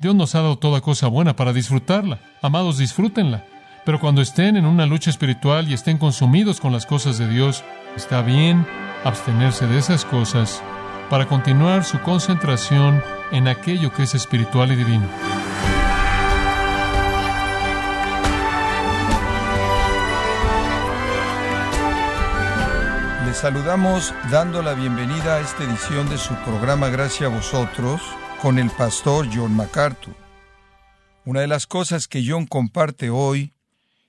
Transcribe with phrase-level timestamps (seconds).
[0.00, 2.20] Dios nos ha dado toda cosa buena para disfrutarla.
[2.40, 3.44] Amados, disfrútenla.
[3.84, 7.62] Pero cuando estén en una lucha espiritual y estén consumidos con las cosas de Dios,
[7.96, 8.66] está bien
[9.04, 10.62] abstenerse de esas cosas
[11.10, 15.06] para continuar su concentración en aquello que es espiritual y divino.
[23.26, 28.00] Les saludamos dando la bienvenida a esta edición de su programa Gracias a vosotros
[28.42, 30.14] con el pastor John MacArthur.
[31.26, 33.52] Una de las cosas que John comparte hoy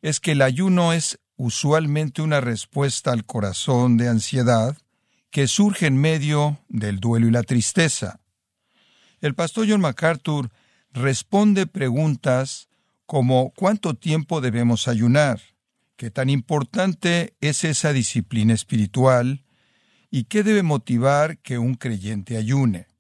[0.02, 4.78] es que el ayuno es usualmente una respuesta al corazón de ansiedad
[5.32, 8.22] que surge en medio del duelo y la tristeza.
[9.20, 10.50] El pastor John MacArthur
[10.94, 12.70] responde preguntas
[13.06, 15.42] como ¿cuánto tiempo debemos ayunar?
[15.98, 19.44] ¿Qué tan importante es esa disciplina espiritual?
[20.10, 22.91] ¿Y qué debe motivar que un creyente ayune?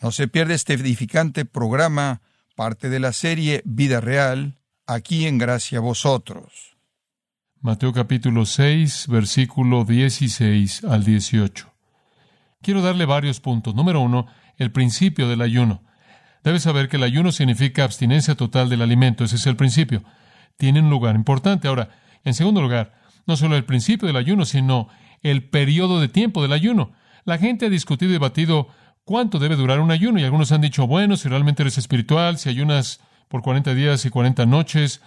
[0.00, 2.22] No se pierde este edificante programa,
[2.54, 6.76] parte de la serie Vida Real, aquí en Gracia Vosotros.
[7.60, 11.74] Mateo capítulo 6, versículo 16 al 18.
[12.62, 13.74] Quiero darle varios puntos.
[13.74, 15.82] Número uno, el principio del ayuno.
[16.44, 19.24] Debes saber que el ayuno significa abstinencia total del alimento.
[19.24, 20.04] Ese es el principio.
[20.56, 21.66] Tiene un lugar importante.
[21.66, 21.90] Ahora,
[22.22, 22.94] en segundo lugar,
[23.26, 24.88] no solo el principio del ayuno, sino
[25.22, 26.92] el periodo de tiempo del ayuno.
[27.24, 28.68] La gente ha discutido y debatido
[29.08, 32.50] cuánto debe durar un ayuno y algunos han dicho, bueno, si realmente eres espiritual, si
[32.50, 35.00] ayunas por 40 días y 40 noches.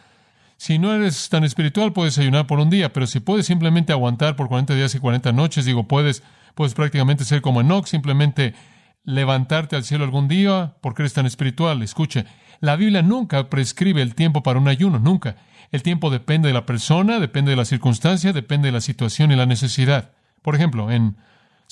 [0.57, 4.35] Si no eres tan espiritual, puedes ayunar por un día, pero si puedes simplemente aguantar
[4.35, 6.23] por 40 días y 40 noches, digo, puedes,
[6.55, 8.55] puedes prácticamente ser como Enoch, simplemente
[9.03, 11.83] levantarte al cielo algún día porque eres tan espiritual.
[11.83, 12.25] Escuche,
[12.59, 15.35] la Biblia nunca prescribe el tiempo para un ayuno, nunca.
[15.71, 19.35] El tiempo depende de la persona, depende de la circunstancia, depende de la situación y
[19.35, 20.09] la necesidad.
[20.41, 21.17] Por ejemplo, en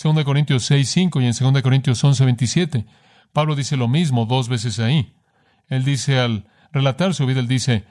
[0.01, 2.85] 2 Corintios 6, 5 y en 2 Corintios 11, 27,
[3.33, 5.13] Pablo dice lo mismo dos veces ahí.
[5.67, 7.83] Él dice al relatar su vida, él dice,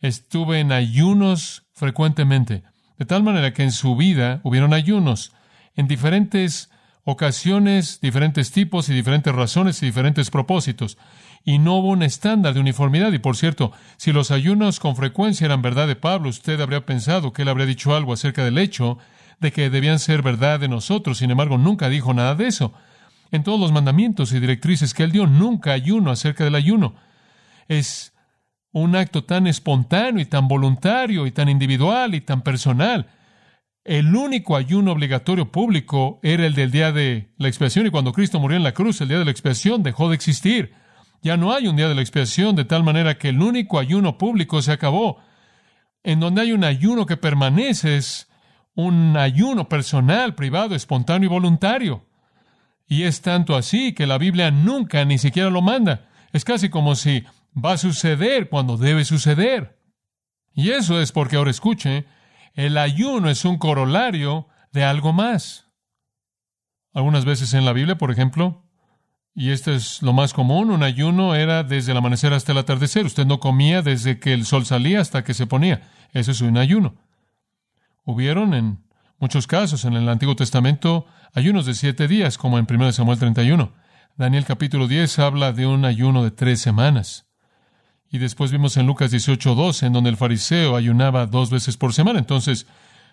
[0.00, 2.62] estuve en ayunos frecuentemente,
[2.98, 5.32] de tal manera que en su vida hubieron ayunos
[5.74, 6.70] en diferentes
[7.04, 10.96] ocasiones, diferentes tipos y diferentes razones y diferentes propósitos.
[11.44, 13.12] Y no hubo un estándar de uniformidad.
[13.12, 17.32] Y por cierto, si los ayunos con frecuencia eran verdad de Pablo, usted habría pensado
[17.32, 18.98] que él habría dicho algo acerca del hecho
[19.40, 21.18] de que debían ser verdad de nosotros.
[21.18, 22.72] Sin embargo, nunca dijo nada de eso.
[23.30, 26.94] En todos los mandamientos y directrices que él dio, nunca ayuno acerca del ayuno
[27.70, 28.12] es
[28.72, 33.06] un acto tan espontáneo y tan voluntario y tan individual y tan personal.
[33.84, 38.40] El único ayuno obligatorio público era el del día de la expiación y cuando Cristo
[38.40, 40.74] murió en la cruz, el día de la expiación dejó de existir.
[41.22, 44.18] Ya no hay un día de la expiación de tal manera que el único ayuno
[44.18, 45.18] público se acabó.
[46.02, 48.28] En donde hay un ayuno que permanece es
[48.74, 52.06] un ayuno personal, privado, espontáneo y voluntario.
[52.86, 56.08] Y es tanto así que la Biblia nunca ni siquiera lo manda.
[56.32, 59.78] Es casi como si va a suceder cuando debe suceder.
[60.52, 62.06] Y eso es porque ahora escuche,
[62.54, 65.68] el ayuno es un corolario de algo más.
[66.92, 68.64] Algunas veces en la Biblia, por ejemplo,
[69.34, 73.06] y esto es lo más común, un ayuno era desde el amanecer hasta el atardecer.
[73.06, 75.88] Usted no comía desde que el sol salía hasta que se ponía.
[76.12, 76.96] Eso es un ayuno.
[78.04, 78.84] Hubieron en
[79.18, 83.72] muchos casos en el Antiguo Testamento ayunos de siete días, como en 1 Samuel 31.
[84.16, 87.26] Daniel capítulo 10 habla de un ayuno de tres semanas.
[88.10, 92.18] Y después vimos en Lucas 18:12, en donde el fariseo ayunaba dos veces por semana.
[92.18, 92.66] Entonces,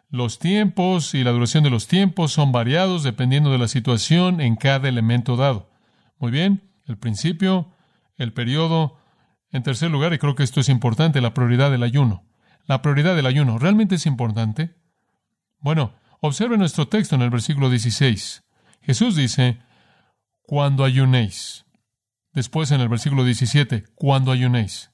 [0.09, 4.56] los tiempos y la duración de los tiempos son variados dependiendo de la situación en
[4.56, 5.69] cada elemento dado.
[6.18, 7.72] Muy bien, el principio,
[8.18, 8.98] el periodo.
[9.50, 12.26] En tercer lugar, y creo que esto es importante, la prioridad del ayuno.
[12.67, 14.75] La prioridad del ayuno, ¿realmente es importante?
[15.59, 18.44] Bueno, observe nuestro texto en el versículo 16.
[18.81, 19.59] Jesús dice,
[20.41, 21.66] cuando ayunéis.
[22.33, 24.91] Después en el versículo 17, cuando ayunéis.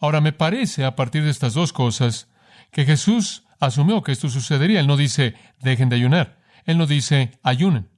[0.00, 2.28] Ahora me parece, a partir de estas dos cosas,
[2.72, 4.80] que Jesús asumió que esto sucedería.
[4.80, 6.40] Él no dice, dejen de ayunar.
[6.64, 7.88] Él no dice, ayunen.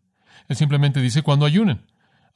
[0.49, 1.87] Él simplemente dice, cuando ayunen.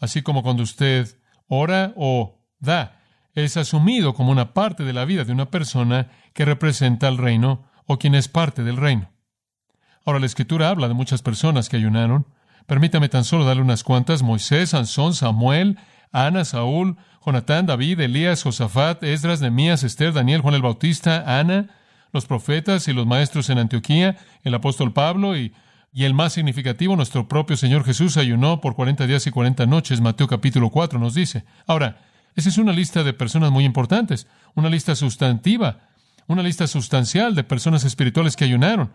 [0.00, 2.97] Así como cuando usted ora o da.
[3.38, 7.63] Es asumido como una parte de la vida de una persona que representa el reino
[7.86, 9.13] o quien es parte del reino.
[10.04, 12.27] Ahora, la Escritura habla de muchas personas que ayunaron.
[12.66, 14.24] Permítame tan solo darle unas cuantas.
[14.24, 15.78] Moisés, Sansón, Samuel,
[16.10, 21.68] Ana, Saúl, Jonatán, David, Elías, Josafat, Esdras, Nemías, Esther, Daniel, Juan el Bautista, Ana,
[22.13, 25.54] los profetas y los maestros en Antioquía, el apóstol Pablo y,
[25.92, 30.01] y el más significativo, nuestro propio Señor Jesús ayunó por 40 días y 40 noches,
[30.01, 31.45] Mateo capítulo 4 nos dice.
[31.68, 31.98] Ahora,
[32.36, 35.89] esa es una lista de personas muy importantes, una lista sustantiva,
[36.27, 38.92] una lista sustancial de personas espirituales que ayunaron.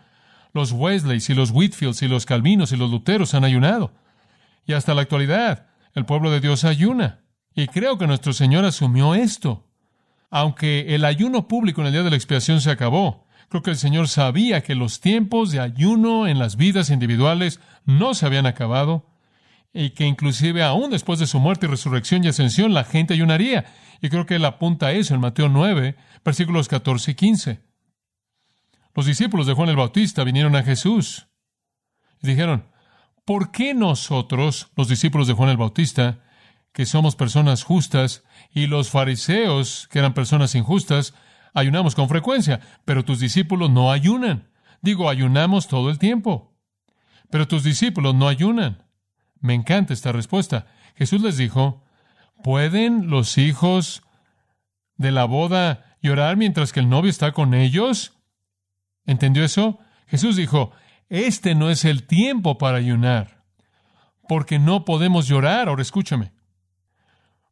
[0.53, 3.91] Los Wesleys y los Whitfields y los Calvinos y los Luteros han ayunado.
[4.65, 7.21] Y hasta la actualidad, el pueblo de Dios ayuna.
[7.55, 9.67] Y creo que nuestro Señor asumió esto.
[10.29, 13.77] Aunque el ayuno público en el día de la expiación se acabó, creo que el
[13.77, 19.12] Señor sabía que los tiempos de ayuno en las vidas individuales no se habían acabado
[19.73, 23.65] y que inclusive aún después de su muerte y resurrección y ascensión la gente ayunaría.
[24.01, 27.61] Y creo que él apunta a eso en Mateo 9, versículos 14 y 15.
[28.93, 31.27] Los discípulos de Juan el Bautista vinieron a Jesús
[32.21, 32.69] y dijeron,
[33.25, 36.19] ¿por qué nosotros, los discípulos de Juan el Bautista,
[36.71, 41.15] que somos personas justas, y los fariseos, que eran personas injustas,
[41.55, 44.51] ayunamos con frecuencia, pero tus discípulos no ayunan?
[44.81, 46.55] Digo, ayunamos todo el tiempo,
[47.31, 48.83] pero tus discípulos no ayunan.
[49.43, 50.67] Me encanta esta respuesta.
[50.95, 51.83] Jesús les dijo,
[52.45, 54.01] ¿pueden los hijos
[54.95, 58.17] de la boda llorar mientras que el novio está con ellos?
[59.05, 59.79] ¿Entendió eso?
[60.07, 60.71] Jesús dijo,
[61.09, 63.43] este no es el tiempo para ayunar,
[64.29, 65.67] porque no podemos llorar.
[65.67, 66.31] Ahora escúchame.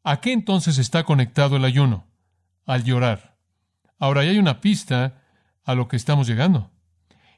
[0.01, 2.07] ¿A qué entonces está conectado el ayuno?
[2.65, 3.35] Al llorar.
[3.99, 5.21] Ahora, hay una pista
[5.65, 6.71] a lo que estamos llegando.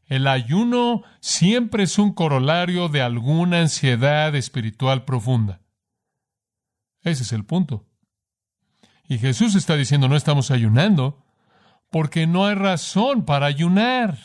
[0.08, 5.62] El ayuno siempre es un corolario de alguna ansiedad espiritual profunda.
[7.02, 7.88] Ese es el punto.
[9.08, 11.26] Y Jesús está diciendo, no estamos ayunando
[11.90, 14.18] porque no hay razón para ayunar.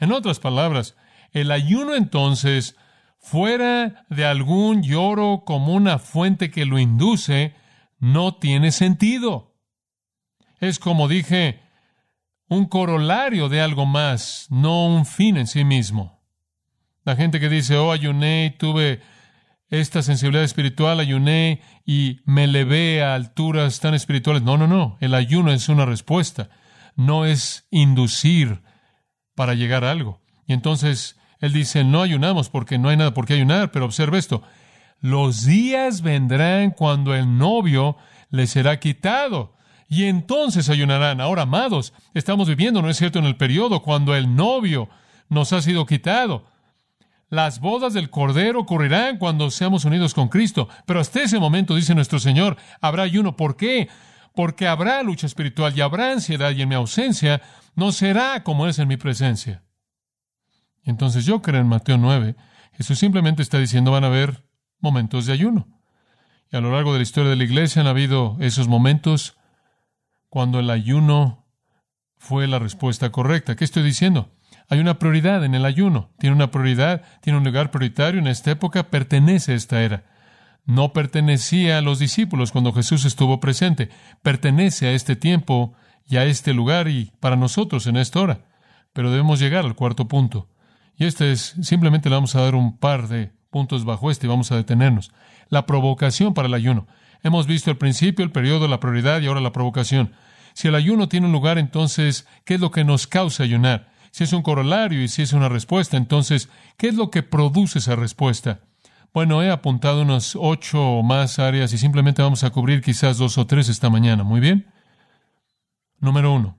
[0.00, 0.96] En otras palabras,
[1.32, 2.76] el ayuno entonces,
[3.18, 7.54] fuera de algún lloro como una fuente que lo induce,
[7.98, 9.56] no tiene sentido.
[10.60, 11.60] Es como dije,
[12.48, 16.20] un corolario de algo más, no un fin en sí mismo.
[17.04, 19.00] La gente que dice, oh, ayuné tuve
[19.70, 24.42] esta sensibilidad espiritual, ayuné y me levé a alturas tan espirituales.
[24.42, 24.96] No, no, no.
[25.00, 26.48] El ayuno es una respuesta
[26.98, 28.60] no es inducir
[29.36, 30.20] para llegar a algo.
[30.46, 34.18] Y entonces él dice, no ayunamos porque no hay nada por qué ayunar, pero observe
[34.18, 34.42] esto,
[35.00, 37.96] los días vendrán cuando el novio
[38.30, 39.54] les será quitado.
[39.88, 41.20] Y entonces ayunarán.
[41.20, 44.88] Ahora, amados, estamos viviendo, ¿no es cierto?, en el periodo cuando el novio
[45.28, 46.44] nos ha sido quitado.
[47.30, 50.68] Las bodas del Cordero ocurrirán cuando seamos unidos con Cristo.
[50.86, 53.36] Pero hasta ese momento, dice nuestro Señor, habrá ayuno.
[53.36, 53.88] ¿Por qué?
[54.38, 57.42] porque habrá lucha espiritual y habrá ansiedad y en mi ausencia
[57.74, 59.64] no será como es en mi presencia.
[60.84, 62.36] Entonces yo creo en Mateo 9,
[62.74, 64.44] Jesús simplemente está diciendo van a haber
[64.78, 65.66] momentos de ayuno.
[66.52, 69.36] Y a lo largo de la historia de la iglesia han habido esos momentos
[70.28, 71.46] cuando el ayuno
[72.16, 73.56] fue la respuesta correcta.
[73.56, 74.30] ¿Qué estoy diciendo?
[74.68, 76.10] Hay una prioridad en el ayuno.
[76.18, 80.04] Tiene una prioridad, tiene un lugar prioritario en esta época, pertenece a esta era
[80.68, 83.88] no pertenecía a los discípulos cuando Jesús estuvo presente,
[84.20, 85.72] pertenece a este tiempo
[86.06, 88.44] y a este lugar y para nosotros en esta hora.
[88.92, 90.50] Pero debemos llegar al cuarto punto.
[90.94, 94.28] Y este es, simplemente le vamos a dar un par de puntos bajo este y
[94.28, 95.10] vamos a detenernos.
[95.48, 96.86] La provocación para el ayuno.
[97.22, 100.12] Hemos visto el principio, el periodo, la prioridad y ahora la provocación.
[100.54, 103.90] Si el ayuno tiene un lugar, entonces, ¿qué es lo que nos causa ayunar?
[104.10, 107.78] Si es un corolario y si es una respuesta, entonces, ¿qué es lo que produce
[107.78, 108.60] esa respuesta?
[109.12, 113.38] Bueno, he apuntado unas ocho o más áreas y simplemente vamos a cubrir quizás dos
[113.38, 114.22] o tres esta mañana.
[114.22, 114.66] Muy bien.
[115.98, 116.58] Número uno.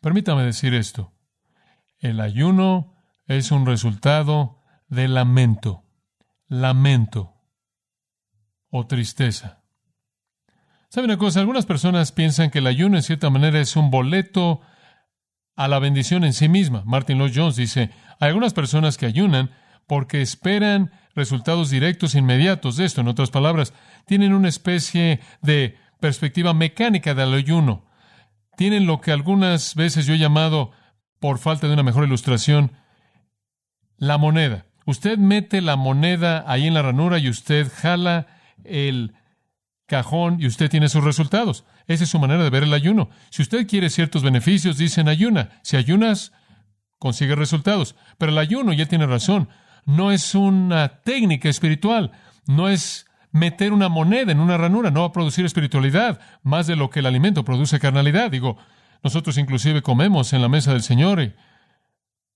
[0.00, 1.12] Permítame decir esto.
[1.98, 2.94] El ayuno
[3.26, 4.58] es un resultado
[4.88, 5.84] de lamento.
[6.48, 7.34] Lamento
[8.70, 9.61] o tristeza.
[10.92, 11.40] ¿Sabe una cosa?
[11.40, 14.60] Algunas personas piensan que el ayuno en cierta manera es un boleto
[15.56, 16.82] a la bendición en sí misma.
[16.84, 17.88] Martin Lloyd Jones dice,
[18.20, 19.52] hay algunas personas que ayunan
[19.86, 23.00] porque esperan resultados directos inmediatos de esto.
[23.00, 23.72] En otras palabras,
[24.04, 27.86] tienen una especie de perspectiva mecánica del ayuno.
[28.58, 30.72] Tienen lo que algunas veces yo he llamado,
[31.20, 32.72] por falta de una mejor ilustración,
[33.96, 34.66] la moneda.
[34.84, 38.26] Usted mete la moneda ahí en la ranura y usted jala
[38.62, 39.14] el
[39.96, 41.64] cajón y usted tiene sus resultados.
[41.86, 43.10] Esa es su manera de ver el ayuno.
[43.30, 45.60] Si usted quiere ciertos beneficios, dicen ayuna.
[45.62, 46.32] Si ayunas,
[46.98, 47.94] consigue resultados.
[48.18, 49.48] Pero el ayuno ya tiene razón
[49.84, 52.12] no es una técnica espiritual,
[52.46, 56.76] no es meter una moneda en una ranura, no va a producir espiritualidad más de
[56.76, 58.30] lo que el alimento produce carnalidad.
[58.30, 58.58] Digo,
[59.02, 61.32] nosotros inclusive comemos en la mesa del Señor y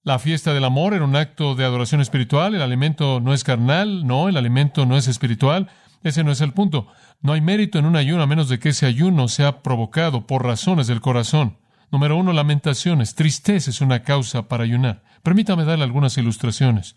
[0.02, 4.06] la fiesta del amor era un acto de adoración espiritual, el alimento no es carnal,
[4.06, 5.68] no, el alimento no es espiritual,
[6.08, 6.86] ese no es el punto.
[7.20, 10.44] No hay mérito en un ayuno a menos de que ese ayuno sea provocado por
[10.44, 11.58] razones del corazón.
[11.90, 13.14] Número uno, lamentaciones.
[13.14, 15.02] Tristeza es una causa para ayunar.
[15.22, 16.96] Permítame darle algunas ilustraciones.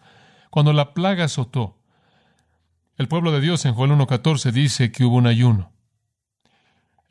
[0.50, 1.78] Cuando la plaga azotó,
[2.98, 5.72] el pueblo de Dios en Joel 1.14 dice que hubo un ayuno.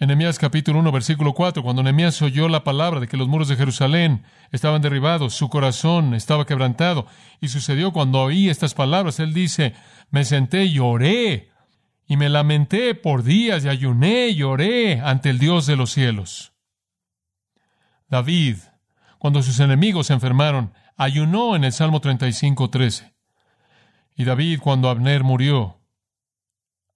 [0.01, 3.49] En Nehemías capítulo 1, versículo 4, cuando Nehemías oyó la palabra de que los muros
[3.49, 7.07] de Jerusalén estaban derribados, su corazón estaba quebrantado.
[7.41, 9.75] Y sucedió cuando oí estas palabras, él dice,
[10.11, 11.48] me senté y oré.
[12.09, 16.55] Y me lamenté por días y ayuné y lloré ante el Dios de los cielos.
[18.09, 18.57] David,
[19.19, 23.15] cuando sus enemigos se enfermaron, ayunó en el Salmo 35, 13.
[24.17, 25.81] Y David, cuando Abner murió,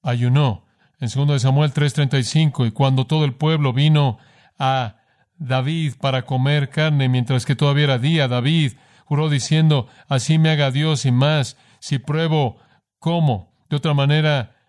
[0.02, 0.64] ayunó
[0.99, 4.19] en 2 Samuel 3:35, y cuando todo el pueblo vino
[4.59, 4.97] a
[5.37, 10.71] David para comer carne, mientras que todavía era día, David juró diciendo, así me haga
[10.71, 12.57] Dios y más, si pruebo
[12.99, 14.62] cómo, de otra manera,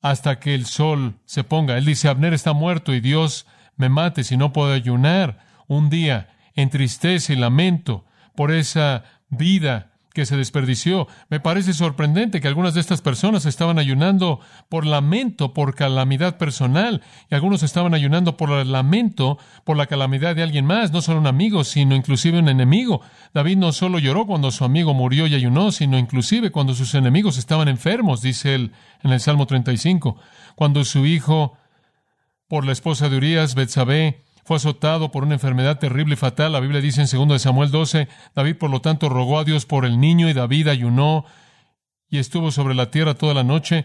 [0.00, 1.76] hasta que el sol se ponga.
[1.76, 6.28] Él dice, Abner está muerto y Dios me mate si no puedo ayunar un día
[6.54, 11.06] en tristeza y lamento por esa vida que se desperdició.
[11.28, 17.02] Me parece sorprendente que algunas de estas personas estaban ayunando por lamento, por calamidad personal,
[17.30, 21.20] y algunos estaban ayunando por el lamento, por la calamidad de alguien más, no solo
[21.20, 23.00] un amigo, sino inclusive un enemigo.
[23.34, 27.38] David no solo lloró cuando su amigo murió y ayunó, sino inclusive cuando sus enemigos
[27.38, 28.72] estaban enfermos, dice él
[29.02, 30.16] en el Salmo 35,
[30.54, 31.56] cuando su hijo,
[32.48, 36.52] por la esposa de Urias, Betsabé, fue azotado por una enfermedad terrible y fatal.
[36.52, 39.84] La Biblia dice en 2 Samuel 12, David por lo tanto rogó a Dios por
[39.84, 41.26] el niño y David ayunó
[42.08, 43.84] y estuvo sobre la tierra toda la noche.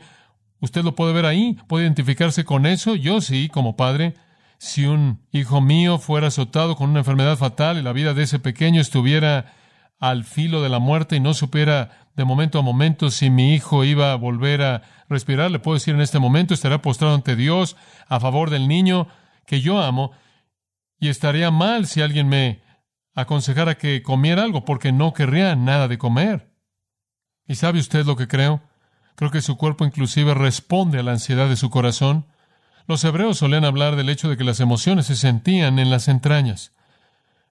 [0.62, 2.96] Usted lo puede ver ahí, puede identificarse con eso.
[2.96, 4.14] Yo sí, como padre,
[4.58, 8.40] si un hijo mío fuera azotado con una enfermedad fatal y la vida de ese
[8.40, 9.54] pequeño estuviera
[10.00, 13.84] al filo de la muerte y no supiera de momento a momento si mi hijo
[13.84, 17.76] iba a volver a respirar, le puedo decir en este momento, estará postrado ante Dios
[18.08, 19.10] a favor del niño
[19.46, 20.14] que yo amo
[21.04, 22.62] y estaría mal si alguien me
[23.14, 26.50] aconsejara que comiera algo, porque no querría nada de comer.
[27.46, 28.62] ¿Y sabe usted lo que creo?
[29.16, 32.26] Creo que su cuerpo inclusive responde a la ansiedad de su corazón.
[32.88, 36.72] Los hebreos solían hablar del hecho de que las emociones se sentían en las entrañas.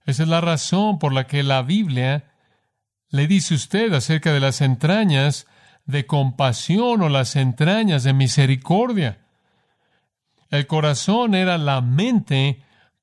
[0.07, 2.33] Esa es la razón por la que la Biblia
[3.11, 5.47] le dice usted acerca de las entrañas
[5.85, 9.27] de compasión o las entrañas de misericordia.
[10.49, 12.63] El corazón era la mente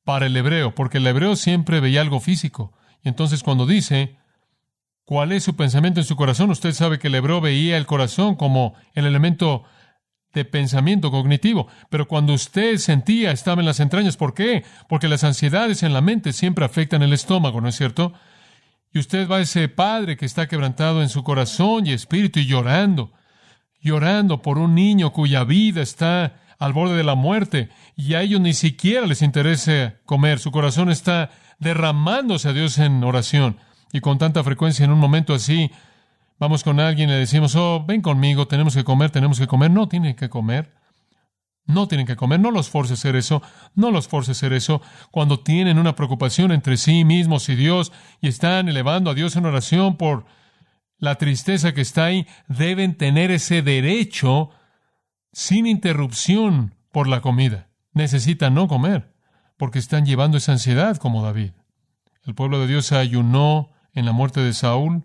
[0.09, 2.73] para el hebreo, porque el hebreo siempre veía algo físico.
[3.03, 4.17] Y entonces cuando dice,
[5.03, 6.49] ¿cuál es su pensamiento en su corazón?
[6.49, 9.65] Usted sabe que el hebreo veía el corazón como el elemento
[10.33, 11.67] de pensamiento cognitivo.
[11.91, 14.17] Pero cuando usted sentía, estaba en las entrañas.
[14.17, 14.63] ¿Por qué?
[14.87, 18.13] Porque las ansiedades en la mente siempre afectan el estómago, ¿no es cierto?
[18.91, 22.47] Y usted va a ese padre que está quebrantado en su corazón y espíritu y
[22.47, 23.13] llorando,
[23.79, 28.39] llorando por un niño cuya vida está al borde de la muerte y a ellos
[28.39, 30.39] ni siquiera les interesa comer.
[30.39, 33.57] Su corazón está derramándose a Dios en oración.
[33.91, 35.69] Y con tanta frecuencia en un momento así,
[36.39, 39.69] vamos con alguien y le decimos, oh, ven conmigo, tenemos que comer, tenemos que comer.
[39.69, 40.73] No tienen que comer.
[41.65, 43.41] No tienen que comer, no los force a hacer eso,
[43.75, 44.81] no los force a hacer eso.
[45.11, 47.91] Cuando tienen una preocupación entre sí mismos y Dios
[48.21, 50.25] y están elevando a Dios en oración por
[50.99, 54.51] la tristeza que está ahí, deben tener ese derecho
[55.33, 57.68] sin interrupción por la comida.
[57.99, 59.11] Necesitan no comer,
[59.57, 61.51] porque están llevando esa ansiedad como David.
[62.23, 65.03] El pueblo de Dios ayunó en la muerte de Saúl.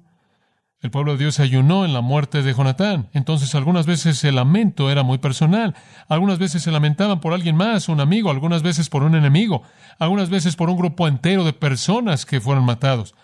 [0.80, 3.08] El pueblo de Dios ayunó en la muerte de Jonatán.
[3.12, 5.74] Entonces algunas veces el lamento era muy personal.
[6.06, 9.64] Algunas veces se lamentaban por alguien más, un amigo, algunas veces por un enemigo,
[9.98, 13.16] algunas veces por un grupo entero de personas que fueron matados.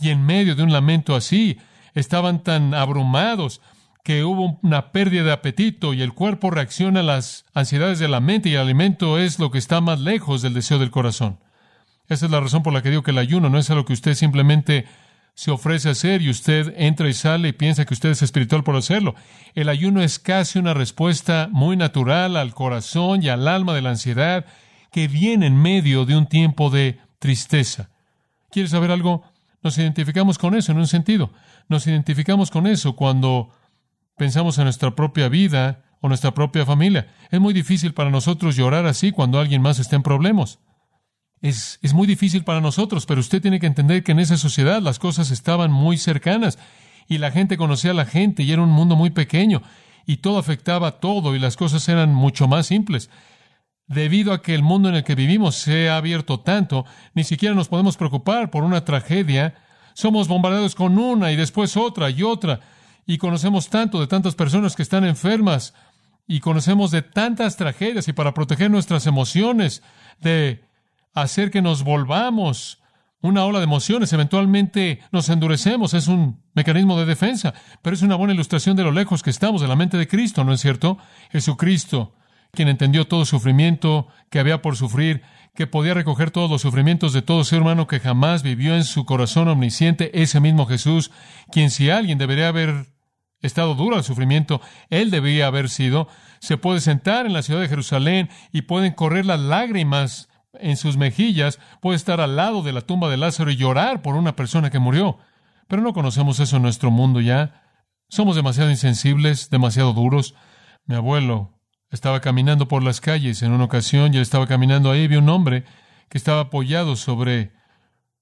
[0.00, 1.58] Y en medio de un lamento así,
[1.92, 3.60] estaban tan abrumados
[4.10, 8.18] que hubo una pérdida de apetito y el cuerpo reacciona a las ansiedades de la
[8.18, 11.38] mente y el alimento es lo que está más lejos del deseo del corazón.
[12.08, 13.92] Esa es la razón por la que digo que el ayuno no es algo que
[13.92, 14.86] usted simplemente
[15.34, 18.64] se ofrece a hacer y usted entra y sale y piensa que usted es espiritual
[18.64, 19.14] por hacerlo.
[19.54, 23.90] El ayuno es casi una respuesta muy natural al corazón y al alma de la
[23.90, 24.44] ansiedad
[24.90, 27.90] que viene en medio de un tiempo de tristeza.
[28.50, 29.22] ¿Quieres saber algo?
[29.62, 31.30] Nos identificamos con eso en un sentido.
[31.68, 33.52] Nos identificamos con eso cuando
[34.20, 37.08] pensamos en nuestra propia vida o nuestra propia familia.
[37.30, 40.58] Es muy difícil para nosotros llorar así cuando alguien más está en problemas.
[41.40, 44.82] Es, es muy difícil para nosotros, pero usted tiene que entender que en esa sociedad
[44.82, 46.58] las cosas estaban muy cercanas
[47.08, 49.62] y la gente conocía a la gente y era un mundo muy pequeño
[50.04, 53.08] y todo afectaba a todo y las cosas eran mucho más simples.
[53.86, 56.84] Debido a que el mundo en el que vivimos se ha abierto tanto,
[57.14, 59.54] ni siquiera nos podemos preocupar por una tragedia.
[59.94, 62.60] Somos bombardeados con una y después otra y otra
[63.10, 65.74] y conocemos tanto de tantas personas que están enfermas
[66.28, 69.82] y conocemos de tantas tragedias y para proteger nuestras emociones,
[70.20, 70.62] de
[71.12, 72.80] hacer que nos volvamos
[73.20, 77.52] una ola de emociones, eventualmente nos endurecemos, es un mecanismo de defensa,
[77.82, 80.44] pero es una buena ilustración de lo lejos que estamos de la mente de Cristo,
[80.44, 80.96] ¿no es cierto?
[81.32, 82.14] Jesucristo,
[82.52, 85.22] quien entendió todo sufrimiento que había por sufrir,
[85.56, 89.04] que podía recoger todos los sufrimientos de todo ser humano que jamás vivió en su
[89.04, 91.10] corazón omnisciente, ese mismo Jesús,
[91.50, 92.99] quien si alguien debería haber
[93.46, 96.08] estado duro al sufrimiento, él debía haber sido,
[96.40, 100.96] se puede sentar en la ciudad de Jerusalén y pueden correr las lágrimas en sus
[100.96, 104.70] mejillas, puede estar al lado de la tumba de Lázaro y llorar por una persona
[104.70, 105.18] que murió.
[105.68, 107.62] Pero no conocemos eso en nuestro mundo ya.
[108.08, 110.34] Somos demasiado insensibles, demasiado duros.
[110.84, 115.06] Mi abuelo estaba caminando por las calles en una ocasión y él estaba caminando ahí,
[115.06, 115.64] vio un hombre
[116.08, 117.52] que estaba apoyado sobre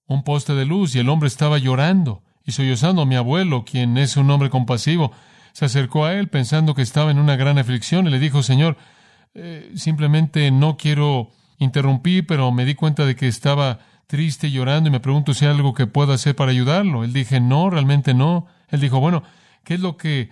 [0.06, 3.05] un poste de luz y el hombre estaba llorando y sollozando.
[3.05, 5.12] Mi abuelo, quien es un hombre compasivo,
[5.52, 8.78] se acercó a él pensando que estaba en una gran aflicción y le dijo, Señor,
[9.35, 14.93] eh, simplemente no quiero interrumpir, pero me di cuenta de que estaba triste llorando y
[14.93, 17.05] me pregunto si hay algo que pueda hacer para ayudarlo.
[17.05, 18.47] Él dije, no, realmente no.
[18.69, 19.25] Él dijo, bueno,
[19.62, 20.31] ¿qué es lo que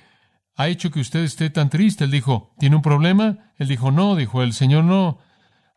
[0.56, 2.04] ha hecho que usted esté tan triste?
[2.04, 3.52] Él dijo, ¿tiene un problema?
[3.58, 5.18] Él dijo, no, dijo el Señor, no.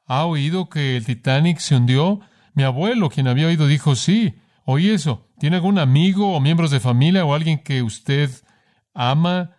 [0.05, 2.21] ¿Ha oído que el Titanic se hundió?
[2.53, 4.35] Mi abuelo, quien había oído, dijo, sí,
[4.71, 5.27] oí eso.
[5.39, 8.29] ¿Tiene algún amigo o miembros de familia o alguien que usted
[8.93, 9.55] ama?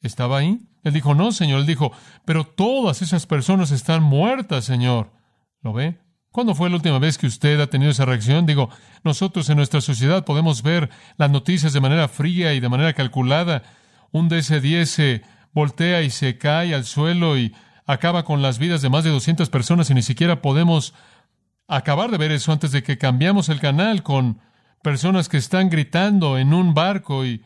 [0.00, 0.58] ¿Estaba ahí?
[0.84, 1.60] Él dijo, no, Señor.
[1.60, 1.92] Él dijo,
[2.24, 5.12] pero todas esas personas están muertas, Señor.
[5.60, 6.00] ¿Lo ve?
[6.30, 8.46] ¿Cuándo fue la última vez que usted ha tenido esa reacción?
[8.46, 8.70] Digo,
[9.04, 13.62] nosotros en nuestra sociedad podemos ver las noticias de manera fría y de manera calculada.
[14.12, 15.22] Un DC-10 se
[15.52, 19.50] voltea y se cae al suelo y acaba con las vidas de más de 200
[19.50, 20.94] personas y ni siquiera podemos
[21.68, 24.40] acabar de ver eso antes de que cambiamos el canal con
[24.82, 27.44] personas que están gritando en un barco y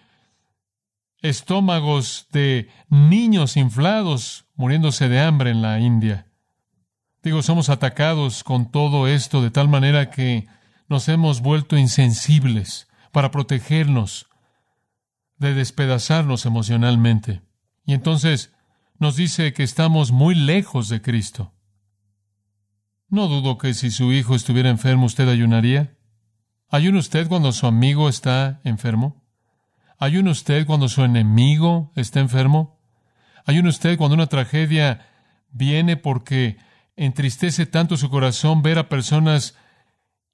[1.20, 6.26] estómagos de niños inflados muriéndose de hambre en la India.
[7.22, 10.46] Digo, somos atacados con todo esto de tal manera que
[10.88, 14.28] nos hemos vuelto insensibles para protegernos
[15.36, 17.42] de despedazarnos emocionalmente.
[17.84, 18.52] Y entonces
[18.98, 21.52] nos dice que estamos muy lejos de Cristo.
[23.08, 25.96] No dudo que si su hijo estuviera enfermo usted ayunaría.
[26.68, 29.24] ¿Ayuna usted cuando su amigo está enfermo?
[29.98, 32.80] ¿Ayuna usted cuando su enemigo está enfermo?
[33.44, 35.06] ¿Ayuna usted cuando una tragedia
[35.50, 36.56] viene porque
[36.96, 39.54] entristece tanto su corazón ver a personas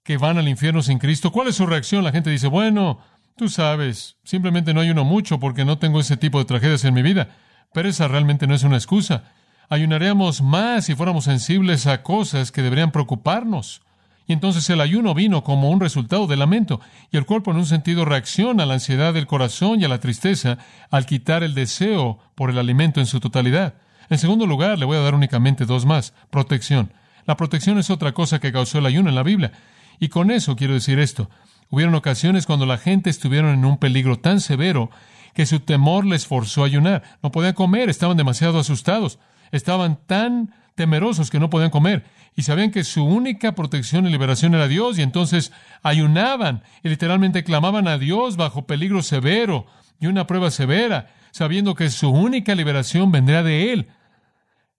[0.03, 1.31] que van al infierno sin Cristo?
[1.31, 2.03] ¿Cuál es su reacción?
[2.03, 3.01] La gente dice, bueno,
[3.37, 7.03] tú sabes, simplemente no ayuno mucho porque no tengo ese tipo de tragedias en mi
[7.03, 7.37] vida.
[7.75, 9.25] Pero esa realmente no es una excusa.
[9.69, 13.83] Ayunaríamos más si fuéramos sensibles a cosas que deberían preocuparnos.
[14.27, 17.67] Y entonces el ayuno vino como un resultado del lamento, y el cuerpo en un
[17.67, 20.59] sentido reacciona a la ansiedad del corazón y a la tristeza
[20.91, 23.75] al quitar el deseo por el alimento en su totalidad.
[24.11, 26.13] En segundo lugar, le voy a dar únicamente dos más.
[26.31, 26.93] Protección.
[27.27, 29.53] La protección es otra cosa que causó el ayuno en la Biblia.
[29.99, 31.31] Y con eso quiero decir esto.
[31.71, 34.91] Hubieron ocasiones cuando la gente estuvieron en un peligro tan severo
[35.35, 37.03] que su temor les forzó a ayunar.
[37.23, 39.19] No podían comer, estaban demasiado asustados.
[39.53, 44.55] Estaban tan temerosos que no podían comer y sabían que su única protección y liberación
[44.55, 49.67] era Dios y entonces ayunaban y literalmente clamaban a Dios bajo peligro severo
[50.01, 53.89] y una prueba severa sabiendo que su única liberación vendría de Él.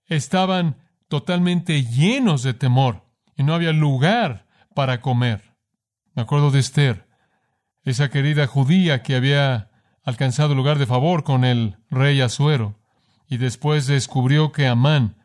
[0.08, 3.06] Estaban totalmente llenos de temor
[3.36, 5.56] y no había lugar para comer.
[6.16, 7.08] Me acuerdo de Esther,
[7.84, 9.70] esa querida judía que había
[10.04, 12.83] alcanzado lugar de favor con el rey Asuero
[13.28, 15.16] y después descubrió que Amán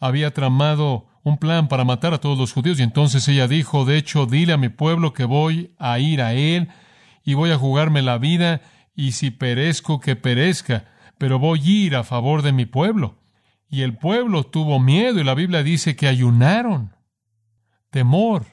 [0.00, 3.96] había tramado un plan para matar a todos los judíos y entonces ella dijo, de
[3.96, 6.68] hecho, dile a mi pueblo que voy a ir a él
[7.24, 8.60] y voy a jugarme la vida
[8.94, 10.86] y si perezco, que perezca,
[11.18, 13.18] pero voy a ir a favor de mi pueblo.
[13.68, 16.94] Y el pueblo tuvo miedo y la Biblia dice que ayunaron.
[17.90, 18.46] Temor.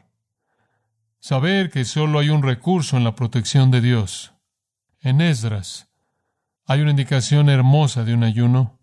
[1.20, 4.34] Saber que solo hay un recurso en la protección de Dios.
[5.02, 5.90] En Esdras
[6.66, 8.79] hay una indicación hermosa de un ayuno.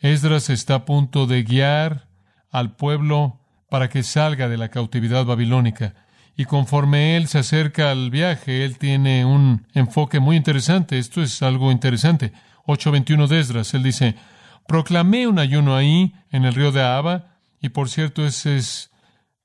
[0.00, 2.08] Esdras está a punto de guiar
[2.50, 5.94] al pueblo para que salga de la cautividad babilónica
[6.38, 10.96] y conforme él se acerca al viaje, él tiene un enfoque muy interesante.
[10.96, 12.32] Esto es algo interesante.
[12.64, 14.14] 8.21 de Esdras, él dice,
[14.68, 18.92] proclamé un ayuno ahí, en el río de Ahaba, y por cierto, ese es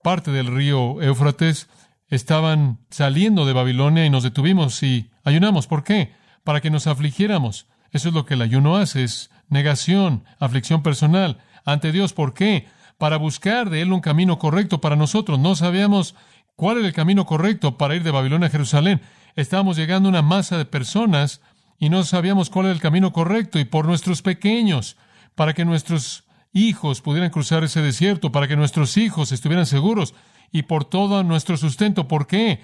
[0.04, 1.68] parte del río Éufrates.
[2.10, 5.66] Estaban saliendo de Babilonia y nos detuvimos y ayunamos.
[5.66, 6.14] ¿Por qué?
[6.44, 7.66] Para que nos afligiéramos.
[7.94, 12.12] Eso es lo que el ayuno hace, es negación, aflicción personal ante Dios.
[12.12, 12.68] ¿Por qué?
[12.98, 15.40] Para buscar de Él un camino correcto para nosotros.
[15.40, 16.16] No sabíamos
[16.56, 19.02] ¿Cuál era el camino correcto para ir de Babilonia a Jerusalén?
[19.36, 21.42] Estábamos llegando a una masa de personas
[21.80, 24.96] y no sabíamos cuál era el camino correcto y por nuestros pequeños,
[25.34, 30.14] para que nuestros hijos pudieran cruzar ese desierto, para que nuestros hijos estuvieran seguros
[30.52, 32.08] y por todo nuestro sustento.
[32.08, 32.64] ¿Por qué?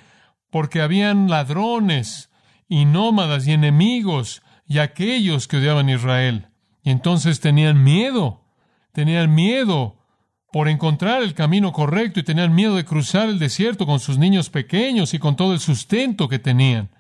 [0.51, 2.29] Porque habían ladrones
[2.67, 6.47] y nómadas y enemigos y aquellos que odiaban Israel.
[6.83, 8.45] Y entonces tenían miedo,
[8.93, 9.97] tenían miedo
[10.53, 14.49] por encontrar el camino correcto y tenían miedo de cruzar el desierto con sus niños
[14.49, 16.91] pequeños y con todo el sustento que tenían.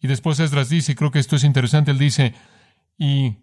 [0.00, 2.34] Y después Esdras dice, y creo que esto es interesante, él dice,
[2.98, 3.36] y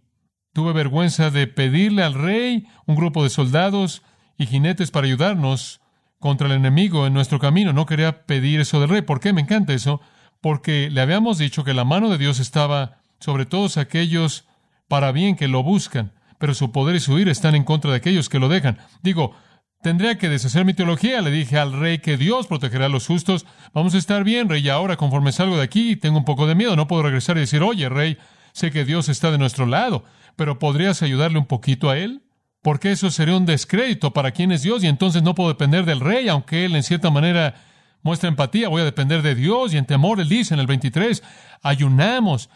[0.54, 4.02] tuve vergüenza de pedirle al rey un grupo de soldados
[4.40, 5.82] y jinetes para ayudarnos
[6.18, 7.74] contra el enemigo en nuestro camino.
[7.74, 9.02] No quería pedir eso del rey.
[9.04, 9.34] ¿Por qué?
[9.34, 10.02] Me encanta eso.
[10.42, 14.46] Porque le habíamos dicho que la mano de Dios estaba sobre todos aquellos
[14.88, 17.98] para bien que lo buscan, pero su poder y su ira están en contra de
[17.98, 18.78] aquellos que lo dejan.
[19.02, 19.34] Digo,
[19.82, 21.22] tendría que deshacer mi teología.
[21.22, 23.46] Le dije al rey que Dios protegerá a los justos.
[23.74, 24.68] Vamos a estar bien, rey.
[24.70, 26.76] Ahora, conforme salgo de aquí, tengo un poco de miedo.
[26.76, 28.18] No puedo regresar y decir, oye, rey,
[28.54, 32.22] sé que Dios está de nuestro lado, pero ¿podrías ayudarle un poquito a él?
[32.68, 36.02] porque eso sería un descrédito para quien es Dios y entonces no puedo depender del
[36.02, 37.56] rey, aunque él en cierta manera
[38.02, 41.24] muestra empatía, voy a depender de Dios y en temor, él dice en el 23,
[41.64, 42.50] ayunamos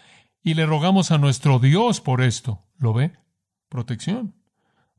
[0.44, 2.64] y le rogamos a nuestro Dios por esto.
[2.78, 3.14] ¿Lo ve?
[3.70, 4.36] Protección.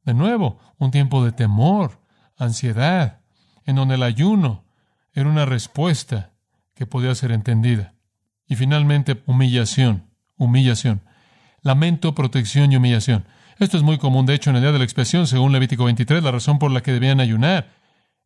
[0.05, 2.01] De nuevo, un tiempo de temor,
[2.37, 3.21] ansiedad,
[3.65, 4.65] en donde el ayuno
[5.13, 6.33] era una respuesta
[6.75, 7.95] que podía ser entendida.
[8.47, 11.03] Y finalmente, humillación, humillación.
[11.63, 13.25] Lamento, protección y humillación.
[13.59, 16.23] Esto es muy común, de hecho, en el día de la expresión, según Levítico 23,
[16.23, 17.71] la razón por la que debían ayunar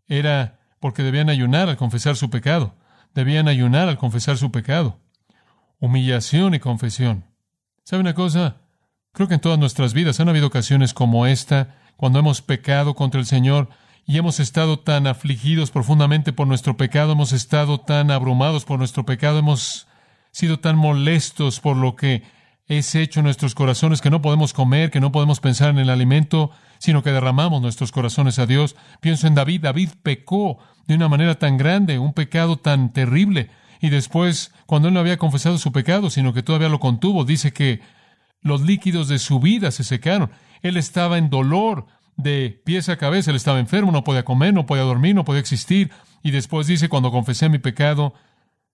[0.07, 2.75] era porque debían ayunar al confesar su pecado.
[3.15, 5.01] Debían ayunar al confesar su pecado.
[5.79, 7.25] Humillación y confesión.
[7.85, 8.57] ¿Sabe una cosa?
[9.13, 13.21] Creo que en todas nuestras vidas han habido ocasiones como esta, cuando hemos pecado contra
[13.21, 13.69] el Señor
[14.07, 19.05] y hemos estado tan afligidos profundamente por nuestro pecado, hemos estado tan abrumados por nuestro
[19.05, 19.87] pecado, hemos
[20.31, 22.23] sido tan molestos por lo que
[22.67, 25.91] es hecho en nuestros corazones que no podemos comer, que no podemos pensar en el
[25.91, 28.77] alimento, sino que derramamos nuestros corazones a Dios.
[29.01, 29.63] Pienso en David.
[29.63, 33.51] David pecó de una manera tan grande, un pecado tan terrible.
[33.81, 37.53] Y después, cuando él no había confesado su pecado, sino que todavía lo contuvo, dice
[37.53, 37.81] que
[38.41, 40.31] los líquidos de su vida se secaron.
[40.63, 41.87] Él estaba en dolor
[42.17, 45.41] de pies a cabeza, él estaba enfermo, no podía comer, no podía dormir, no podía
[45.41, 45.91] existir.
[46.23, 48.15] Y después dice, cuando confesé mi pecado,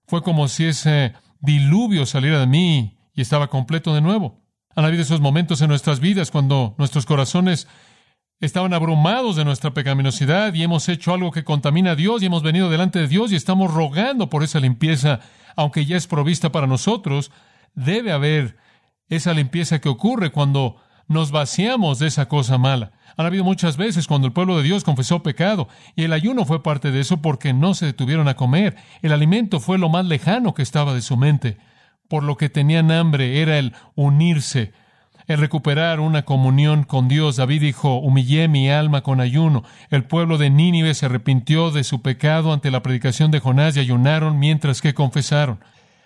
[0.06, 4.40] fue como si ese diluvio saliera de mí y estaba completo de nuevo.
[4.74, 7.68] Han habido esos momentos en nuestras vidas cuando nuestros corazones
[8.42, 12.42] estaban abrumados de nuestra pecaminosidad y hemos hecho algo que contamina a Dios y hemos
[12.42, 15.20] venido delante de Dios y estamos rogando por esa limpieza,
[15.56, 17.30] aunque ya es provista para nosotros.
[17.74, 18.56] Debe haber
[19.08, 20.76] esa limpieza que ocurre cuando
[21.06, 22.92] nos vaciamos de esa cosa mala.
[23.16, 26.62] Han habido muchas veces cuando el pueblo de Dios confesó pecado y el ayuno fue
[26.62, 28.76] parte de eso porque no se detuvieron a comer.
[29.02, 31.58] El alimento fue lo más lejano que estaba de su mente
[32.12, 34.74] por lo que tenían hambre era el unirse,
[35.26, 37.36] el recuperar una comunión con Dios.
[37.36, 39.64] David dijo, humillé mi alma con ayuno.
[39.90, 43.80] El pueblo de Nínive se arrepintió de su pecado ante la predicación de Jonás y
[43.80, 45.60] ayunaron mientras que confesaron.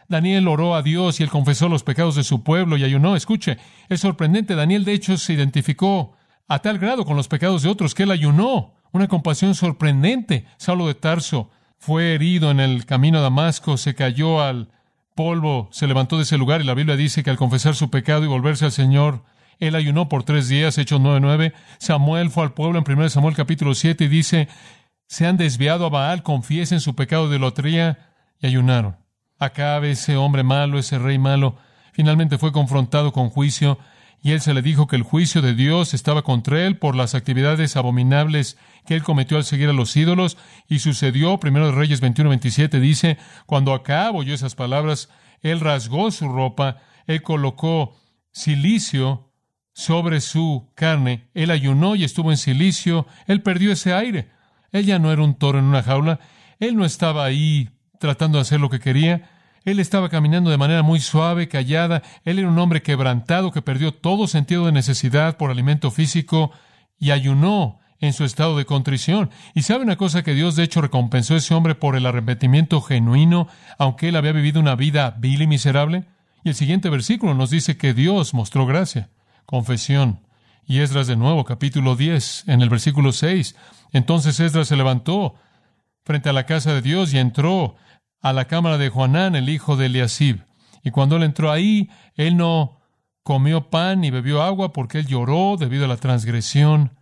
[0.09, 3.17] Daniel oró a Dios y él confesó los pecados de su pueblo y ayunó.
[3.17, 4.55] Escuche, es sorprendente.
[4.55, 6.15] Daniel de hecho se identificó
[6.49, 8.75] a tal grado con los pecados de otros que él ayunó.
[8.93, 10.47] Una compasión sorprendente.
[10.59, 14.71] Saulo de Tarso fue herido en el camino a Damasco, se cayó al
[15.17, 18.23] polvo se levantó de ese lugar y la Biblia dice que al confesar su pecado
[18.25, 19.25] y volverse al Señor,
[19.59, 21.53] él ayunó por tres días, Hechos 9.9.
[21.79, 24.49] Samuel fue al pueblo en 1 Samuel capítulo 7 y dice,
[25.09, 28.97] se han desviado a Baal, confiesen su pecado de lotría y ayunaron.
[29.39, 31.57] Acabe ese hombre malo, ese rey malo,
[31.93, 33.79] finalmente fue confrontado con juicio
[34.27, 37.15] y él se le dijo que el juicio de Dios estaba contra él por las
[37.15, 40.37] actividades abominables que él cometió al seguir a los ídolos,
[40.67, 45.11] y sucedió, primero de Reyes 21, 27, dice, cuando Acab oyó esas palabras,
[45.43, 47.95] él rasgó su ropa, él colocó
[48.33, 49.33] silicio
[49.73, 54.33] sobre su carne, él ayunó y estuvo en silicio, él perdió ese aire.
[54.73, 56.19] Él ya no era un toro en una jaula,
[56.59, 59.36] él no estaba ahí tratando de hacer lo que quería,
[59.67, 63.93] él estaba caminando de manera muy suave, callada, él era un hombre quebrantado que perdió
[63.93, 66.53] todo sentido de necesidad por alimento físico
[67.01, 69.31] y ayunó en su estado de contrición.
[69.55, 72.81] Y sabe una cosa que Dios de hecho recompensó a ese hombre por el arrepentimiento
[72.81, 76.05] genuino, aunque él había vivido una vida vil y miserable.
[76.45, 79.09] Y el siguiente versículo nos dice que Dios mostró gracia,
[79.47, 80.21] confesión.
[80.65, 83.57] Y Esdras de nuevo, capítulo 10, en el versículo 6.
[83.93, 85.35] Entonces Esdras se levantó
[86.05, 87.75] frente a la casa de Dios y entró
[88.21, 90.43] a la cámara de Juanán, el hijo de Eliasib.
[90.83, 92.81] Y cuando él entró ahí, él no
[93.23, 96.97] comió pan ni bebió agua porque él lloró debido a la transgresión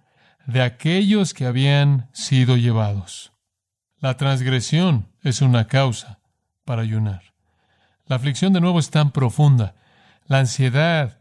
[0.46, 3.32] de aquellos que habían sido llevados.
[3.98, 6.20] La transgresión es una causa
[6.64, 7.22] para ayunar.
[8.06, 9.74] La aflicción de nuevo es tan profunda,
[10.26, 11.18] la ansiedad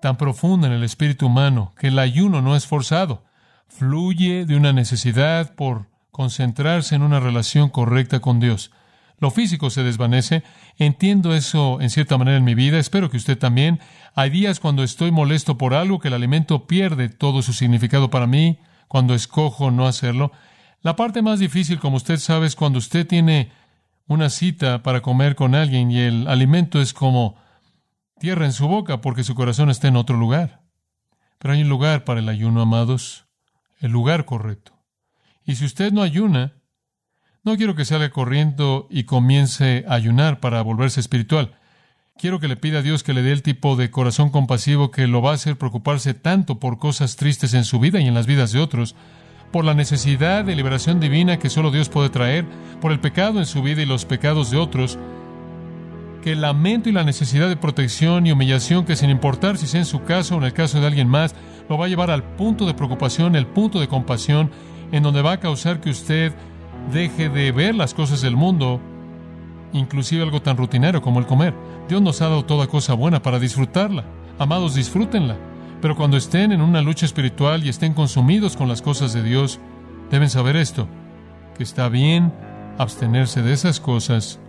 [0.00, 3.24] tan profunda en el espíritu humano, que el ayuno no es forzado,
[3.66, 8.70] fluye de una necesidad por concentrarse en una relación correcta con Dios.
[9.18, 10.44] Lo físico se desvanece.
[10.76, 12.78] Entiendo eso en cierta manera en mi vida.
[12.78, 13.80] Espero que usted también.
[14.14, 18.26] Hay días cuando estoy molesto por algo que el alimento pierde todo su significado para
[18.26, 20.32] mí, cuando escojo no hacerlo.
[20.82, 23.50] La parte más difícil, como usted sabe, es cuando usted tiene
[24.06, 27.36] una cita para comer con alguien y el alimento es como
[28.18, 30.62] tierra en su boca porque su corazón está en otro lugar.
[31.38, 33.26] Pero hay un lugar para el ayuno, amados,
[33.80, 34.78] el lugar correcto.
[35.44, 36.57] Y si usted no ayuna,
[37.48, 41.54] no quiero que salga corriendo y comience a ayunar para volverse espiritual.
[42.18, 45.06] Quiero que le pida a Dios que le dé el tipo de corazón compasivo que
[45.06, 48.26] lo va a hacer preocuparse tanto por cosas tristes en su vida y en las
[48.26, 48.94] vidas de otros,
[49.50, 52.44] por la necesidad de liberación divina que solo Dios puede traer,
[52.82, 54.98] por el pecado en su vida y los pecados de otros,
[56.22, 59.80] que el lamento y la necesidad de protección y humillación que sin importar si sea
[59.80, 61.34] en su caso o en el caso de alguien más,
[61.68, 64.50] lo va a llevar al punto de preocupación, el punto de compasión,
[64.92, 66.34] en donde va a causar que usted
[66.92, 68.80] deje de ver las cosas del mundo,
[69.72, 71.54] inclusive algo tan rutinario como el comer.
[71.88, 74.04] Dios nos ha dado toda cosa buena para disfrutarla.
[74.38, 75.36] Amados, disfrútenla.
[75.80, 79.60] Pero cuando estén en una lucha espiritual y estén consumidos con las cosas de Dios,
[80.10, 80.88] deben saber esto,
[81.56, 82.32] que está bien
[82.78, 84.40] abstenerse de esas cosas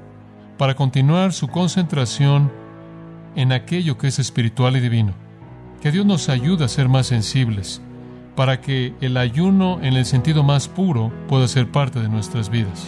[0.58, 2.52] para continuar su concentración
[3.36, 5.14] en aquello que es espiritual y divino.
[5.82, 7.82] Que Dios nos ayude a ser más sensibles,
[8.40, 12.88] para que el ayuno en el sentido más puro pueda ser parte de nuestras vidas.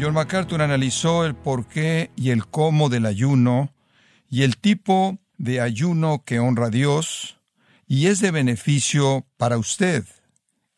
[0.00, 3.72] John MacArthur analizó el porqué y el cómo del ayuno
[4.28, 7.38] y el tipo de ayuno que honra a Dios
[7.86, 10.04] y es de beneficio para usted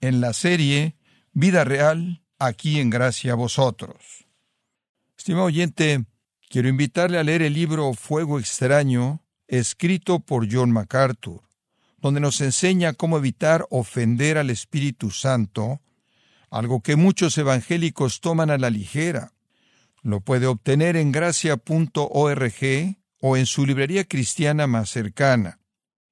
[0.02, 0.96] en la serie
[1.32, 4.26] Vida Real, aquí en Gracia a Vosotros.
[5.16, 6.04] Estimado oyente,
[6.48, 11.42] quiero invitarle a leer el libro Fuego Extraño, escrito por John MacArthur,
[11.98, 15.80] donde nos enseña cómo evitar ofender al Espíritu Santo,
[16.50, 19.32] algo que muchos evangélicos toman a la ligera.
[20.02, 22.54] Lo puede obtener en gracia.org
[23.20, 25.58] o en su librería cristiana más cercana.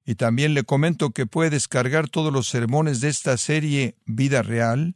[0.05, 4.95] Y también le comento que puede descargar todos los sermones de esta serie Vida Real,